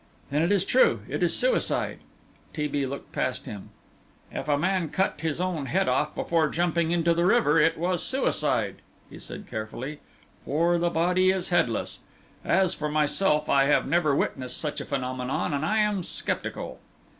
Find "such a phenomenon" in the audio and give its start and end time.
14.57-15.53